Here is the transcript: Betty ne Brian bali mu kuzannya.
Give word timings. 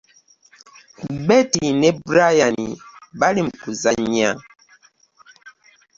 Betty 1.27 1.65
ne 1.79 1.89
Brian 2.05 2.55
bali 3.19 3.41
mu 3.45 3.53
kuzannya. 3.61 4.29